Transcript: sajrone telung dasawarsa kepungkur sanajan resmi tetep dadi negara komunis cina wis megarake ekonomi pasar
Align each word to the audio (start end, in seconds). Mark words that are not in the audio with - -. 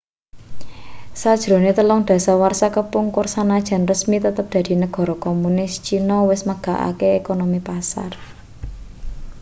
sajrone 1.21 1.71
telung 1.77 2.01
dasawarsa 2.09 2.67
kepungkur 2.75 3.25
sanajan 3.35 3.83
resmi 3.91 4.17
tetep 4.25 4.45
dadi 4.53 4.73
negara 4.83 5.13
komunis 5.25 5.71
cina 5.85 6.17
wis 6.29 6.41
megarake 6.49 7.07
ekonomi 7.21 7.59
pasar 7.67 8.11